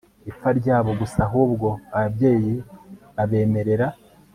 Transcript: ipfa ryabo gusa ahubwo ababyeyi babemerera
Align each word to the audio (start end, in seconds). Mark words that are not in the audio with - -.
ipfa 0.29 0.49
ryabo 0.59 0.91
gusa 1.01 1.19
ahubwo 1.27 1.67
ababyeyi 1.95 2.53
babemerera 3.15 3.87